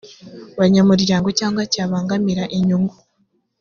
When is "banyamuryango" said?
0.59-1.27